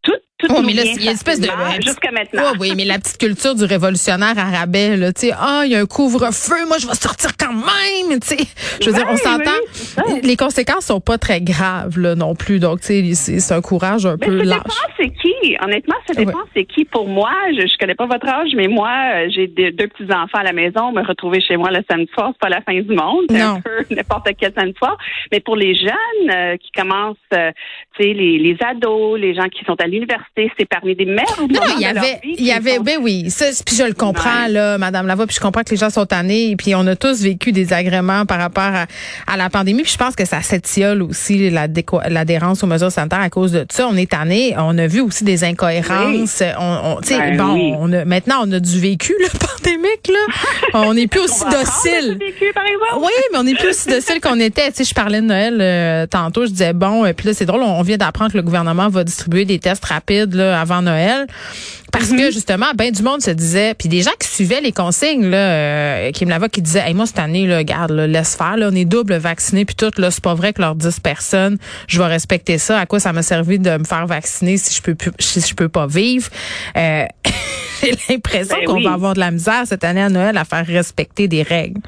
tout, 0.02 0.12
oh, 0.50 0.62
mais 0.62 0.72
là, 0.72 0.82
il 0.84 1.02
y 1.02 1.08
a 1.08 1.10
une 1.10 1.16
espèce 1.16 1.40
de. 1.40 1.48
Jusqu'à 1.82 2.10
maintenant. 2.10 2.52
oui, 2.58 2.72
mais 2.76 2.84
la 2.84 2.98
petite 2.98 3.18
culture 3.18 3.54
du 3.54 3.64
révolutionnaire 3.64 4.38
arabais, 4.38 4.96
là, 4.96 5.12
tu 5.12 5.28
sais, 5.28 5.32
ah, 5.38 5.62
il 5.64 5.72
y 5.72 5.74
a 5.74 5.80
un 5.80 5.86
couvre-feu, 5.86 6.66
moi, 6.66 6.78
je 6.78 6.86
vais 6.86 6.94
sortir 6.94 7.30
quand 7.38 7.52
même, 7.52 8.20
tu 8.20 8.28
sais. 8.28 8.44
Je 8.80 8.90
veux 8.90 8.96
dire, 8.96 9.06
on 9.08 9.16
s'entend. 9.16 10.12
les 10.22 10.36
conséquences 10.36 10.86
sont 10.86 11.00
pas 11.00 11.18
très 11.18 11.40
graves, 11.40 11.98
là, 11.98 12.14
non 12.14 12.34
plus. 12.34 12.58
Donc, 12.58 12.80
tu 12.80 13.14
sais, 13.14 13.40
c'est 13.40 13.54
un 13.54 13.60
courage 13.60 14.06
un 14.06 14.18
peu 14.18 14.42
lâche. 14.42 14.48
Ça 14.48 14.58
dépend 14.58 14.92
c'est 14.98 15.10
qui? 15.10 15.56
Honnêtement, 15.62 15.96
ça 16.06 16.14
dépend 16.14 16.38
c'est 16.54 16.64
qui. 16.64 16.84
Pour 16.84 17.08
moi, 17.08 17.32
je, 17.50 17.66
je 17.66 17.78
connais 17.78 17.94
pas 17.94 18.06
votre 18.06 18.28
âge, 18.28 18.50
mais 18.54 18.68
moi, 18.68 18.90
euh, 19.14 19.28
j'ai 19.34 19.46
deux 19.46 19.88
petits-enfants 19.88 20.38
à 20.38 20.42
la 20.42 20.52
maison. 20.52 20.92
Me 20.92 21.02
retrouver 21.06 21.40
chez 21.40 21.56
moi 21.56 21.70
le 21.70 21.82
samedi 21.90 22.10
soir, 22.12 22.30
c'est 22.32 22.40
pas 22.40 22.48
la 22.48 22.60
fin 22.60 22.74
du 22.74 22.94
monde. 22.94 23.24
C'est 23.30 23.40
un 23.40 23.60
peu 23.60 23.84
n'importe 23.94 24.28
quel 24.38 24.52
samedi 24.54 24.74
soir. 24.78 24.96
Mais 25.30 25.40
pour 25.40 25.56
les 25.56 25.74
jeunes 25.74 26.30
euh, 26.30 26.56
qui 26.56 26.70
commencent, 26.72 27.16
euh, 27.34 27.50
tu 27.96 28.04
sais, 28.04 28.12
les, 28.12 28.38
les 28.38 28.56
ados, 28.60 29.18
les 29.18 29.34
gens 29.34 29.48
qui 29.48 29.64
sont 29.64 29.76
à 29.80 29.86
l'université, 29.86 30.22
c'est 30.34 30.64
parmi 30.64 30.94
des 30.96 31.04
mères. 31.04 31.24
Non, 31.40 31.60
il 31.76 31.82
y 31.82 31.84
avait, 31.84 32.20
il 32.24 32.44
y 32.44 32.52
avait, 32.52 32.78
ben 32.78 32.98
oui, 33.02 33.28
ça, 33.28 33.46
puis 33.66 33.76
je 33.76 33.82
le 33.82 33.92
comprends 33.92 34.46
là, 34.48 34.78
Madame 34.78 35.06
Lavoie, 35.06 35.26
puis 35.26 35.36
je 35.36 35.40
comprends 35.40 35.62
que 35.62 35.70
les 35.70 35.76
gens 35.76 35.90
sont 35.90 36.06
tannés, 36.06 36.50
et 36.50 36.56
puis 36.56 36.74
on 36.74 36.86
a 36.86 36.96
tous 36.96 37.20
vécu 37.22 37.52
des 37.52 37.72
agréments 37.74 38.24
par 38.24 38.38
rapport 38.38 38.72
à, 39.26 39.36
la 39.36 39.50
pandémie, 39.50 39.82
puis 39.82 39.92
je 39.92 39.98
pense 39.98 40.16
que 40.16 40.24
ça 40.24 40.40
s'étiole 40.40 41.02
aussi 41.02 41.50
l'adhérence 41.50 42.64
aux 42.64 42.66
mesures 42.66 42.90
sanitaires 42.90 43.20
à 43.20 43.30
cause 43.30 43.52
de 43.52 43.66
ça. 43.70 43.86
On 43.88 43.96
est 43.96 44.10
tannés, 44.10 44.54
on 44.56 44.76
a 44.78 44.86
vu 44.86 45.00
aussi 45.00 45.24
des 45.24 45.44
incohérences. 45.44 46.42
On, 46.58 46.98
sais, 47.02 47.18
ben 47.18 47.36
bon, 47.36 47.76
on 47.78 47.92
a, 47.92 48.04
maintenant 48.04 48.36
on 48.46 48.52
a 48.52 48.60
du 48.60 48.78
vécu 48.80 49.14
le 49.18 49.28
pandémique 49.38 50.08
là. 50.08 50.80
on 50.86 50.94
n'est 50.94 51.08
plus 51.08 51.20
aussi 51.24 51.44
docile. 51.44 52.18
Oui, 52.96 53.10
mais 53.32 53.38
on 53.38 53.44
n'est 53.44 53.54
plus 53.54 53.68
aussi 53.68 53.88
docile 53.88 54.20
qu'on 54.20 54.40
était. 54.40 54.70
Tu 54.70 54.78
sais, 54.78 54.84
je 54.84 54.94
parlais 54.94 55.20
de 55.20 55.26
Noël 55.26 55.58
euh, 55.60 56.06
tantôt, 56.06 56.46
je 56.46 56.50
disais 56.50 56.72
bon, 56.72 57.04
et 57.04 57.10
euh, 57.10 57.12
puis 57.12 57.28
là 57.28 57.34
c'est 57.34 57.46
drôle, 57.46 57.62
on 57.62 57.82
vient 57.82 57.96
d'apprendre 57.96 58.32
que 58.32 58.36
le 58.36 58.42
gouvernement 58.42 58.88
va 58.88 59.04
distribuer 59.04 59.44
des 59.44 59.58
tests 59.58 59.84
rapides 59.84 60.21
avant 60.40 60.82
Noël. 60.82 61.26
Parce 61.92 62.08
que 62.08 62.26
mhm. 62.26 62.32
justement, 62.32 62.72
ben 62.74 62.90
du 62.90 63.02
monde 63.02 63.20
se 63.20 63.30
disait, 63.30 63.74
puis 63.74 63.88
des 63.88 64.00
gens 64.00 64.12
qui 64.18 64.26
suivaient 64.26 64.62
les 64.62 64.72
consignes 64.72 65.26
là, 65.26 65.36
euh, 65.36 66.10
qui 66.12 66.24
me 66.24 66.30
l'avaient, 66.30 66.48
qui 66.48 66.62
disaient, 66.62 66.82
hey, 66.86 66.94
moi 66.94 67.04
cette 67.04 67.18
année, 67.18 67.46
là, 67.46 67.62
garde, 67.64 67.92
laisse 67.92 68.34
faire, 68.34 68.56
là, 68.56 68.70
on 68.72 68.74
est 68.74 68.86
double 68.86 69.14
vacciné 69.16 69.66
puis 69.66 69.74
tout, 69.74 69.90
là, 69.98 70.10
c'est 70.10 70.24
pas 70.24 70.34
vrai 70.34 70.54
que 70.54 70.62
leurs 70.62 70.74
10 70.74 71.00
personnes, 71.00 71.58
je 71.88 71.98
vais 71.98 72.06
respecter 72.06 72.56
ça. 72.56 72.78
À 72.78 72.86
quoi 72.86 72.98
ça 72.98 73.12
m'a 73.12 73.22
servi 73.22 73.58
de 73.58 73.76
me 73.76 73.84
faire 73.84 74.06
vacciner 74.06 74.56
si 74.56 74.74
je 74.74 74.80
peux 74.80 74.96
si 75.18 75.40
je 75.40 75.54
peux 75.54 75.68
pas 75.68 75.86
vivre? 75.86 76.30
Euh, 76.76 77.04
J'ai 77.82 77.94
l'impression 78.08 78.56
ben 78.56 78.66
qu'on 78.66 78.80
va 78.80 78.92
avoir 78.92 79.14
de 79.14 79.20
la 79.20 79.30
misère 79.30 79.64
cette 79.66 79.84
année 79.84 80.02
à 80.02 80.08
Noël 80.08 80.36
à 80.38 80.44
faire 80.44 80.66
respecter 80.66 81.28
des 81.28 81.42
règles. 81.42 81.80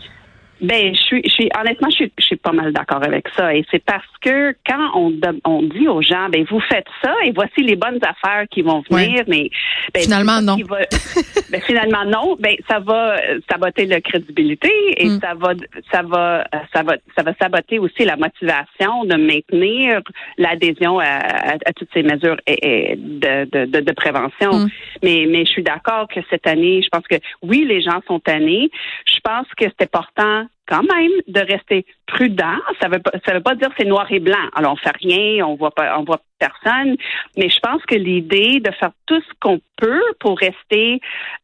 Ben, 0.60 0.94
je 0.94 1.00
suis, 1.00 1.22
je 1.24 1.30
suis 1.30 1.50
honnêtement, 1.58 1.90
je 1.90 1.96
suis, 1.96 2.12
je 2.18 2.24
suis 2.24 2.36
pas 2.36 2.52
mal 2.52 2.72
d'accord 2.72 3.02
avec 3.02 3.26
ça. 3.36 3.54
Et 3.54 3.64
c'est 3.70 3.84
parce 3.84 4.04
que 4.20 4.54
quand 4.66 4.90
on, 4.94 5.12
on 5.44 5.62
dit 5.62 5.88
aux 5.88 6.00
gens, 6.00 6.28
ben 6.30 6.44
vous 6.48 6.60
faites 6.60 6.86
ça 7.02 7.12
et 7.24 7.32
voici 7.32 7.62
les 7.62 7.76
bonnes 7.76 7.98
affaires 8.02 8.44
qui 8.50 8.62
vont 8.62 8.82
venir, 8.88 9.24
mais 9.26 9.50
ben, 9.92 10.02
finalement 10.02 10.40
non. 10.40 10.56
ben, 11.50 11.60
finalement 11.66 12.04
non. 12.04 12.36
Ben 12.38 12.56
ça 12.68 12.78
va 12.78 13.16
saboter 13.50 13.86
la 13.86 14.00
crédibilité 14.00 14.70
et 14.96 15.08
mm. 15.08 15.20
ça 15.20 15.34
va, 15.34 15.54
ça 15.92 16.02
va, 16.02 16.46
ça 16.72 16.82
va, 16.82 16.94
ça 17.16 17.22
va 17.22 17.34
saboter 17.40 17.78
aussi 17.78 18.04
la 18.04 18.16
motivation 18.16 19.04
de 19.04 19.16
maintenir 19.16 20.00
l'adhésion 20.38 20.98
à, 21.00 21.18
à, 21.66 21.72
toutes 21.74 21.90
ces 21.92 22.02
mesures 22.02 22.36
et, 22.46 22.96
de, 22.96 23.66
de, 23.66 23.80
de, 23.80 23.92
prévention. 23.92 24.52
Mm. 24.52 24.68
Mais, 25.02 25.26
mais 25.28 25.44
je 25.44 25.50
suis 25.50 25.62
d'accord 25.62 26.06
que 26.08 26.20
cette 26.30 26.46
année, 26.46 26.80
je 26.82 26.88
pense 26.88 27.06
que 27.08 27.16
oui, 27.42 27.64
les 27.66 27.82
gens 27.82 28.00
sont 28.06 28.20
tannés. 28.20 28.70
Je 29.06 29.20
pense 29.22 29.46
que 29.56 29.64
c'est 29.64 29.82
important 29.82 30.46
quand 30.66 30.82
même 30.82 31.12
de 31.26 31.40
rester 31.40 31.86
prudent. 32.06 32.58
Ça 32.80 32.88
veut 32.88 33.00
pas, 33.00 33.12
ça 33.26 33.34
veut 33.34 33.40
pas 33.40 33.54
dire 33.54 33.68
c'est 33.78 33.86
noir 33.86 34.06
et 34.10 34.20
blanc. 34.20 34.48
Alors 34.54 34.72
on 34.72 34.76
fait 34.76 34.96
rien, 35.00 35.46
on 35.46 35.54
voit 35.54 35.70
pas, 35.70 35.98
on 35.98 36.04
voit 36.04 36.20
personne. 36.38 36.96
Mais 37.36 37.48
je 37.48 37.58
pense 37.60 37.82
que 37.86 37.94
l'idée 37.94 38.60
de 38.60 38.70
faire 38.72 38.90
tout 39.06 39.20
ce 39.20 39.32
qu'on 39.40 39.60
peut 39.76 40.02
pour 40.20 40.38
rester, 40.38 41.00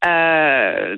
euh, 0.07 0.97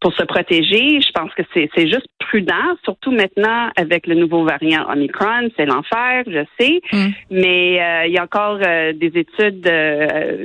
pour 0.00 0.12
se 0.14 0.22
protéger, 0.24 1.00
je 1.00 1.10
pense 1.12 1.32
que 1.34 1.42
c'est, 1.54 1.70
c'est 1.74 1.86
juste 1.86 2.06
prudent, 2.18 2.76
surtout 2.84 3.10
maintenant 3.10 3.70
avec 3.76 4.06
le 4.06 4.14
nouveau 4.14 4.44
variant 4.44 4.88
Omicron, 4.90 5.50
c'est 5.56 5.66
l'enfer, 5.66 6.24
je 6.26 6.44
sais. 6.58 6.80
Mm. 6.92 7.08
Mais 7.30 7.82
euh, 7.82 8.06
il 8.06 8.12
y 8.12 8.18
a 8.18 8.24
encore 8.24 8.58
euh, 8.64 8.92
des 8.92 9.12
études 9.14 9.70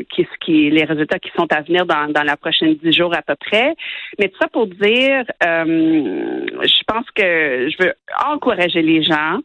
qui, 0.10 0.28
qui, 0.42 0.70
les 0.70 0.86
résultats 0.86 1.20
qui 1.20 1.32
sont 1.38 1.48
à 1.52 1.62
venir 1.62 1.86
dans, 1.86 2.12
dans 2.12 2.24
la 2.24 2.38
prochaine 2.38 2.76
dix 2.76 2.94
jours 2.94 3.14
à 3.16 3.22
peu 3.22 3.36
près. 3.36 3.76
Mais 4.20 4.30
tout 4.30 4.38
ça 4.40 4.48
pour 4.48 4.68
dire, 4.68 5.24
je 5.42 6.84
pense 6.86 7.06
que 7.12 7.70
je 7.70 7.84
veux 7.84 7.94
encourager 8.34 8.82
les 8.82 9.04
gens 9.04 9.40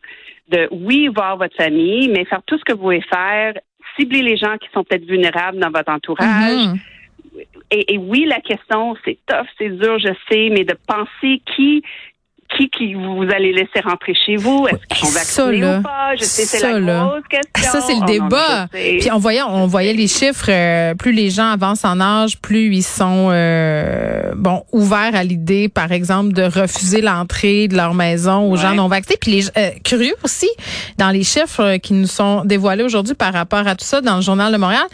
de, 0.48 0.68
oui, 0.70 1.08
voir 1.08 1.36
votre 1.36 1.56
famille, 1.56 2.08
mais 2.08 2.24
faire 2.24 2.42
tout 2.46 2.58
ce 2.58 2.64
que 2.64 2.72
vous 2.72 2.82
pouvez 2.82 3.02
faire, 3.02 3.54
cibler 3.96 4.22
les 4.22 4.36
gens 4.36 4.56
qui 4.58 4.68
sont 4.72 4.84
peut-être 4.84 5.04
vulnérables 5.04 5.58
dans 5.58 5.70
votre 5.70 5.90
entourage. 5.90 6.66
Mm-hmm. 6.66 6.78
et, 7.70 7.94
et 7.94 7.98
oui, 7.98 8.24
la 8.26 8.40
question, 8.40 8.96
c'est 9.04 9.18
tough, 9.26 9.46
c'est 9.58 9.70
dur, 9.70 9.98
je 9.98 10.12
sais, 10.30 10.48
mais 10.50 10.64
de 10.64 10.76
penser 10.86 11.42
qui 11.54 11.82
qui, 12.56 12.68
qui 12.70 12.94
vous 12.94 13.22
allez 13.34 13.52
laisser 13.52 13.80
rentrer 13.84 14.14
chez 14.14 14.36
vous? 14.36 14.66
Est-ce 14.68 14.86
qu'ils 14.86 15.06
sont 15.08 15.12
vaccinés 15.14 15.76
ou 15.78 15.82
pas? 15.82 16.14
Je 16.18 16.24
sais, 16.24 16.44
c'est 16.44 16.60
la 16.60 16.80
grosse 16.80 17.22
question. 17.28 17.70
Ça, 17.72 17.80
c'est 17.80 17.94
le 17.94 18.00
Oh, 18.02 18.06
débat. 18.06 18.60
non. 18.62 18.66
Puis 18.72 19.08
on 19.12 19.18
voyait, 19.18 19.42
on 19.42 19.66
voyait 19.66 19.92
les 19.92 20.08
chiffres, 20.08 20.46
euh, 20.48 20.94
plus 20.94 21.12
les 21.12 21.30
gens 21.30 21.50
avancent 21.50 21.84
en 21.84 22.00
âge, 22.00 22.38
plus 22.40 22.74
ils 22.74 22.82
sont 22.82 23.28
euh, 23.32 24.32
bon 24.36 24.64
ouverts 24.72 25.14
à 25.14 25.24
l'idée, 25.24 25.68
par 25.68 25.92
exemple, 25.92 26.32
de 26.32 26.42
refuser 26.42 27.00
l'entrée 27.00 27.68
de 27.68 27.76
leur 27.76 27.94
maison 27.94 28.50
aux 28.50 28.56
gens 28.56 28.74
non 28.74 28.88
vaccinés. 28.88 29.18
Puis 29.20 29.30
les 29.32 29.48
euh, 29.56 29.70
curieux 29.84 30.14
aussi, 30.24 30.48
dans 30.98 31.10
les 31.10 31.24
chiffres 31.24 31.62
euh, 31.62 31.78
qui 31.78 31.92
nous 31.94 32.06
sont 32.06 32.44
dévoilés 32.44 32.82
aujourd'hui 32.84 33.14
par 33.14 33.32
rapport 33.32 33.66
à 33.66 33.74
tout 33.74 33.84
ça 33.84 34.00
dans 34.00 34.16
le 34.16 34.22
journal 34.22 34.52
de 34.52 34.58
Montréal. 34.58 34.86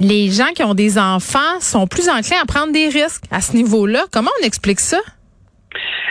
Les 0.00 0.30
gens 0.30 0.48
qui 0.54 0.64
ont 0.64 0.74
des 0.74 0.98
enfants 0.98 1.60
sont 1.60 1.86
plus 1.86 2.08
enclins 2.08 2.38
à 2.42 2.46
prendre 2.46 2.72
des 2.72 2.88
risques 2.88 3.24
à 3.30 3.40
ce 3.40 3.54
niveau-là. 3.54 4.04
Comment 4.10 4.30
on 4.42 4.46
explique 4.46 4.80
ça? 4.80 4.98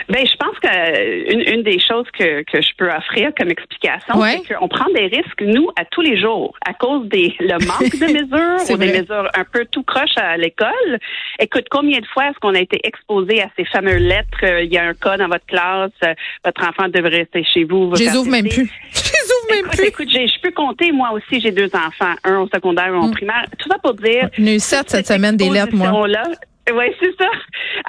Ben, 0.08 0.26
je 0.26 0.36
pense 0.36 0.58
que 0.60 0.61
euh, 0.72 1.24
une, 1.30 1.40
une 1.54 1.62
des 1.62 1.78
choses 1.78 2.06
que, 2.18 2.42
que 2.44 2.60
je 2.62 2.68
peux 2.78 2.88
offrir 2.88 3.32
comme 3.38 3.50
explication, 3.50 4.16
Ouais. 4.18 4.40
c'est 4.46 4.54
qu'on 4.54 4.68
prend 4.68 4.86
des 4.94 5.06
risques, 5.06 5.42
nous, 5.42 5.68
à 5.78 5.84
tous 5.86 6.00
les 6.02 6.20
jours, 6.20 6.54
à 6.66 6.72
cause 6.74 7.06
des 7.08 7.34
le 7.40 7.54
manque 7.66 7.96
de 7.98 8.06
mesures 8.18 8.70
ou 8.74 8.76
des 8.78 9.00
mesures 9.00 9.28
un 9.34 9.44
peu 9.44 9.64
tout 9.70 9.82
croche 9.82 10.16
à 10.16 10.36
l'école. 10.36 10.98
Écoute, 11.38 11.66
combien 11.70 11.98
de 12.00 12.06
fois 12.06 12.26
est-ce 12.28 12.38
qu'on 12.40 12.54
a 12.54 12.60
été 12.60 12.80
exposé 12.84 13.42
à 13.42 13.48
ces 13.56 13.64
fameuses 13.66 14.00
lettres, 14.00 14.38
euh, 14.44 14.62
il 14.62 14.72
y 14.72 14.78
a 14.78 14.84
un 14.84 14.94
cas 14.94 15.16
dans 15.16 15.28
votre 15.28 15.46
classe, 15.46 15.90
euh, 16.04 16.14
votre 16.44 16.62
enfant 16.68 16.88
devrait 16.88 17.18
rester 17.18 17.44
chez 17.44 17.64
vous. 17.64 17.92
Je 17.96 18.04
les 18.04 18.16
ouvre 18.16 18.30
même 18.30 18.48
plus. 18.48 18.70
Je 18.92 19.12
les 19.12 19.54
ouvre 19.54 19.62
même 19.62 19.70
plus. 19.70 19.84
écoute, 19.86 20.08
j'ai- 20.10 20.26
je 20.28 20.40
peux 20.40 20.50
compter, 20.52 20.92
moi 20.92 21.10
aussi, 21.12 21.40
j'ai 21.40 21.50
deux 21.50 21.70
enfants, 21.74 22.14
un 22.24 22.38
au 22.40 22.48
secondaire, 22.52 22.92
un 22.94 22.98
au 22.98 23.08
Mm. 23.08 23.12
primaire. 23.12 23.44
Tout 23.58 23.68
ça 23.68 23.78
pour 23.78 23.94
dire, 23.94 24.28
J'en 24.38 24.44
ai 24.46 24.54
eu 24.56 24.60
cette 24.60 25.06
semaine 25.06 25.36
des 25.36 25.50
lettres, 25.50 25.74
moi. 25.74 26.06
là 26.08 26.22
oui, 26.70 26.84
c'est 27.00 27.14
ça. 27.18 27.28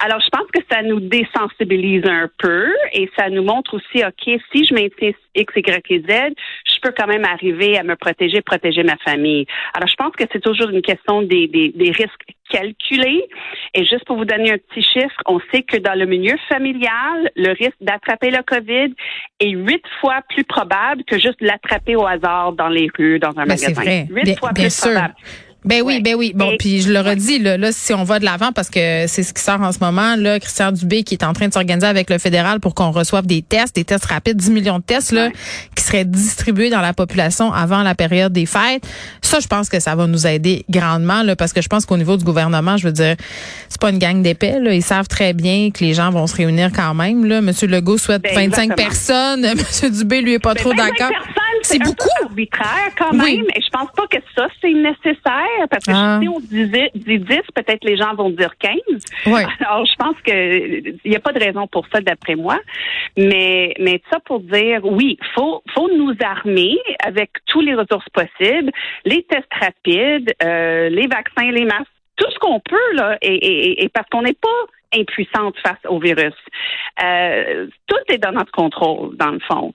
Alors, 0.04 0.20
je 0.20 0.28
pense 0.30 0.50
que 0.52 0.60
ça 0.70 0.82
nous 0.82 1.00
désensibilise 1.00 2.04
un 2.06 2.28
peu 2.38 2.68
et 2.92 3.08
ça 3.16 3.30
nous 3.30 3.44
montre 3.44 3.74
aussi, 3.74 4.04
OK, 4.04 4.40
si 4.52 4.64
je 4.64 4.74
maintiens 4.74 5.12
X, 5.34 5.52
Y 5.56 5.90
et 5.90 6.00
Z, 6.00 6.34
je 6.66 6.80
peux 6.82 6.92
quand 6.96 7.06
même 7.06 7.24
arriver 7.24 7.78
à 7.78 7.84
me 7.84 7.94
protéger, 7.94 8.42
protéger 8.42 8.82
ma 8.82 8.96
famille. 8.98 9.46
Alors, 9.74 9.88
je 9.88 9.94
pense 9.94 10.12
que 10.16 10.24
c'est 10.32 10.40
toujours 10.40 10.70
une 10.70 10.82
question 10.82 11.22
des, 11.22 11.46
des, 11.46 11.70
des 11.70 11.90
risques 11.92 12.24
calculés. 12.50 13.24
Et 13.74 13.84
juste 13.84 14.04
pour 14.06 14.16
vous 14.16 14.24
donner 14.24 14.52
un 14.52 14.58
petit 14.58 14.82
chiffre, 14.82 15.20
on 15.26 15.40
sait 15.52 15.62
que 15.62 15.76
dans 15.76 15.98
le 15.98 16.06
milieu 16.06 16.36
familial, 16.48 17.30
le 17.36 17.50
risque 17.52 17.76
d'attraper 17.80 18.30
le 18.30 18.42
COVID 18.42 18.94
est 19.40 19.50
huit 19.50 19.82
fois 20.00 20.20
plus 20.28 20.44
probable 20.44 21.04
que 21.04 21.18
juste 21.18 21.40
l'attraper 21.40 21.96
au 21.96 22.06
hasard 22.06 22.52
dans 22.52 22.68
les 22.68 22.88
rues, 22.98 23.18
dans 23.18 23.30
un 23.30 23.46
Ben, 23.46 23.48
magasin. 23.48 24.06
Huit 24.10 24.38
fois 24.38 24.52
bien 24.52 24.64
plus 24.64 24.74
sûr. 24.74 24.90
probable. 24.90 25.14
Ben 25.64 25.80
oui, 25.82 25.94
Ouais. 25.94 26.00
ben 26.00 26.14
oui. 26.14 26.32
Bon, 26.34 26.52
puis 26.58 26.82
je 26.82 26.92
le 26.92 27.00
redis, 27.00 27.38
là, 27.38 27.56
là, 27.56 27.70
si 27.72 27.94
on 27.94 28.04
va 28.04 28.18
de 28.18 28.24
l'avant, 28.24 28.52
parce 28.52 28.68
que 28.68 29.06
c'est 29.06 29.22
ce 29.22 29.32
qui 29.32 29.42
sort 29.42 29.60
en 29.62 29.72
ce 29.72 29.78
moment, 29.80 30.14
là, 30.16 30.38
Christian 30.38 30.72
Dubé 30.72 31.02
qui 31.04 31.14
est 31.14 31.24
en 31.24 31.32
train 31.32 31.48
de 31.48 31.52
s'organiser 31.54 31.86
avec 31.86 32.10
le 32.10 32.18
fédéral 32.18 32.60
pour 32.60 32.74
qu'on 32.74 32.90
reçoive 32.90 33.26
des 33.26 33.40
tests, 33.42 33.74
des 33.76 33.84
tests 33.84 34.04
rapides, 34.04 34.36
10 34.36 34.50
millions 34.50 34.78
de 34.78 34.84
tests, 34.84 35.12
là, 35.12 35.26
Ouais. 35.28 35.32
qui 35.74 35.82
seraient 35.84 36.04
distribués 36.04 36.68
dans 36.70 36.80
la 36.82 36.92
population 36.92 37.52
avant 37.52 37.82
la 37.82 37.94
période 37.94 38.32
des 38.32 38.46
fêtes. 38.46 38.84
Ça, 39.22 39.40
je 39.40 39.46
pense 39.46 39.68
que 39.68 39.80
ça 39.80 39.94
va 39.94 40.06
nous 40.06 40.26
aider 40.26 40.64
grandement, 40.68 41.22
là, 41.22 41.34
parce 41.36 41.52
que 41.52 41.62
je 41.62 41.68
pense 41.68 41.86
qu'au 41.86 41.96
niveau 41.96 42.16
du 42.16 42.24
gouvernement, 42.24 42.76
je 42.76 42.86
veux 42.86 42.92
dire, 42.92 43.16
c'est 43.68 43.80
pas 43.80 43.90
une 43.90 43.98
gang 43.98 44.20
d'épais, 44.22 44.60
là. 44.60 44.74
Ils 44.74 44.82
savent 44.82 45.08
très 45.08 45.32
bien 45.32 45.70
que 45.72 45.82
les 45.84 45.94
gens 45.94 46.10
vont 46.10 46.26
se 46.26 46.36
réunir 46.36 46.70
quand 46.74 46.92
même, 46.94 47.24
là. 47.24 47.40
Monsieur 47.40 47.66
Legault 47.68 47.96
souhaite 47.98 48.22
Ben, 48.22 48.34
25 48.50 48.72
exactement. 48.72 48.76
personnes. 48.76 49.46
Monsieur 49.56 49.90
Dubé, 49.90 50.20
lui, 50.20 50.34
est 50.34 50.38
pas 50.38 50.54
Ben, 50.54 50.60
trop 50.60 50.70
25 50.70 50.92
d'accord. 50.98 51.16
C'est 51.64 51.76
un 51.80 51.84
peu 51.84 51.90
beaucoup. 51.90 52.08
arbitraire 52.24 52.90
quand 52.98 53.10
Oui. 53.12 53.38
même. 53.38 53.46
Et 53.56 53.60
je 53.60 53.68
pense 53.70 53.90
pas 53.96 54.06
que 54.06 54.18
ça, 54.36 54.48
c'est 54.60 54.72
nécessaire. 54.72 55.66
Parce 55.70 55.84
que 55.86 55.92
Ah. 55.94 56.18
si 56.22 56.28
on 56.28 56.38
dit 56.40 56.66
10, 56.94 57.40
peut-être 57.54 57.84
les 57.84 57.96
gens 57.96 58.14
vont 58.14 58.30
dire 58.30 58.54
15. 58.58 58.74
Ouais. 59.26 59.44
Alors, 59.66 59.84
je 59.86 59.94
pense 59.98 60.16
que 60.22 60.88
il 61.04 61.10
n'y 61.10 61.16
a 61.16 61.20
pas 61.20 61.32
de 61.32 61.42
raison 61.42 61.66
pour 61.66 61.86
ça, 61.92 62.00
d'après 62.00 62.34
moi. 62.36 62.58
Mais, 63.16 63.74
mais 63.78 64.00
ça 64.10 64.18
pour 64.24 64.40
dire, 64.40 64.80
oui, 64.84 65.18
faut, 65.34 65.62
faut 65.74 65.88
nous 65.96 66.14
armer 66.22 66.76
avec 67.04 67.30
tous 67.46 67.60
les 67.60 67.74
ressources 67.74 68.08
possibles, 68.10 68.70
les 69.04 69.22
tests 69.24 69.46
rapides, 69.60 70.32
euh, 70.42 70.88
les 70.88 71.06
vaccins, 71.06 71.50
les 71.50 71.64
masques, 71.64 71.86
tout 72.16 72.30
ce 72.30 72.38
qu'on 72.38 72.60
peut, 72.60 72.94
là, 72.94 73.18
et, 73.22 73.34
et, 73.34 73.84
et 73.84 73.88
parce 73.88 74.08
qu'on 74.10 74.22
n'est 74.22 74.34
pas 74.34 74.48
impuissante 74.96 75.54
face 75.62 75.78
au 75.88 75.98
virus. 75.98 76.34
Euh, 77.02 77.66
tout 77.86 77.96
est 78.08 78.18
dans 78.18 78.32
notre 78.32 78.52
contrôle, 78.52 79.16
dans 79.16 79.30
le 79.30 79.40
fond. 79.40 79.72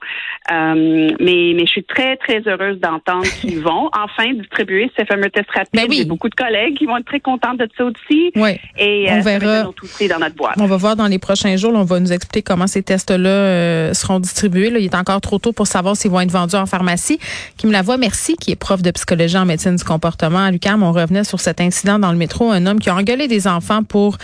Euh, 0.50 1.10
mais, 1.20 1.52
mais 1.54 1.66
je 1.66 1.70
suis 1.70 1.84
très, 1.84 2.16
très 2.16 2.40
heureuse 2.46 2.78
d'entendre 2.80 3.26
qu'ils 3.40 3.60
vont 3.62 3.90
enfin 3.96 4.32
distribuer 4.32 4.90
ces 4.98 5.04
fameux 5.04 5.30
tests 5.30 5.50
rapides. 5.50 5.70
Ben 5.74 5.86
oui. 5.88 5.98
J'ai 5.98 6.04
beaucoup 6.04 6.28
de 6.28 6.34
collègues 6.34 6.76
qui 6.76 6.86
vont 6.86 6.96
être 6.96 7.06
très 7.06 7.20
contents 7.20 7.54
de 7.54 7.68
ça 7.76 7.84
aussi. 7.84 8.32
Ouais. 8.36 8.58
Et 8.78 9.06
On 9.10 9.18
euh, 9.18 9.20
verra. 9.20 9.58
être 9.58 9.64
notre 9.66 9.84
outil 9.84 10.08
dans 10.08 10.18
notre 10.18 10.34
boîte. 10.36 10.54
On 10.58 10.66
va 10.66 10.76
voir 10.76 10.96
dans 10.96 11.06
les 11.06 11.18
prochains 11.18 11.56
jours. 11.56 11.72
là, 11.72 11.80
on 11.80 11.84
va 11.84 12.00
nous 12.00 12.12
expliquer 12.12 12.42
comment 12.42 12.66
ces 12.66 12.82
tests-là 12.82 13.28
euh, 13.28 13.94
seront 13.94 14.20
distribués. 14.20 14.70
Là, 14.70 14.78
il 14.78 14.86
est 14.86 14.94
encore 14.94 15.20
trop 15.20 15.38
tôt 15.38 15.52
pour 15.52 15.66
savoir 15.66 15.96
s'ils 15.96 16.10
vont 16.10 16.20
être 16.20 16.30
vendus 16.30 16.56
en 16.56 16.66
pharmacie. 16.66 17.18
Kim 17.58 17.70
Lavoie, 17.70 17.96
merci, 17.98 18.36
qui 18.36 18.52
est 18.52 18.56
prof 18.56 18.82
de 18.82 18.90
psychologie 18.90 19.36
en 19.36 19.44
médecine 19.44 19.76
du 19.76 19.84
comportement 19.84 20.38
à 20.38 20.50
l'UQAM. 20.50 20.82
On 20.82 20.92
revenait 20.92 21.24
sur 21.24 21.40
cet 21.40 21.60
incident 21.60 21.98
dans 21.98 22.12
le 22.12 22.18
métro. 22.18 22.50
Un 22.50 22.66
homme 22.66 22.80
qui 22.80 22.88
a 22.88 22.94
engueulé 22.94 23.28
des 23.28 23.46
enfants 23.46 23.82
pour 23.82 24.16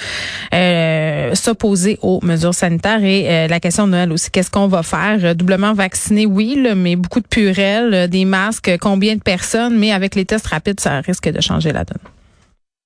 euh, 0.54 0.85
s'opposer 1.34 1.98
aux 2.02 2.20
mesures 2.22 2.54
sanitaires. 2.54 3.02
Et 3.02 3.26
euh, 3.28 3.48
la 3.48 3.60
question 3.60 3.86
de 3.86 3.92
Noël 3.92 4.12
aussi, 4.12 4.30
qu'est-ce 4.30 4.50
qu'on 4.50 4.68
va 4.68 4.82
faire? 4.82 5.18
Euh, 5.22 5.34
Doublement 5.34 5.72
vacciné, 5.74 6.26
oui, 6.26 6.58
mais 6.76 6.96
beaucoup 6.96 7.20
de 7.20 7.26
purelles, 7.26 7.94
euh, 7.94 8.06
des 8.06 8.24
masques, 8.24 8.76
combien 8.80 9.14
de 9.14 9.20
personnes? 9.20 9.78
Mais 9.78 9.92
avec 9.92 10.14
les 10.14 10.24
tests 10.24 10.46
rapides, 10.46 10.80
ça 10.80 11.00
risque 11.00 11.28
de 11.28 11.40
changer 11.40 11.72
la 11.72 11.84
donne. 11.84 11.98